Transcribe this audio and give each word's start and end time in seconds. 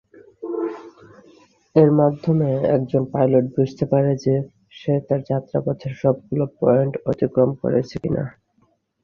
এর 1.75 1.89
মাধ্যমে 1.99 2.47
একজন 2.75 3.03
পাইলট 3.13 3.45
বুঝতে 3.55 3.83
পারে 3.91 4.11
যে 4.25 4.35
সে 4.79 4.93
তার 5.07 5.21
যাত্রাপথের 5.29 5.93
সবগুলো 6.01 6.45
পয়েন্ট 6.59 6.93
অতিক্রম 7.11 7.49
করেছে 7.61 7.95
কিনা। 8.03 8.23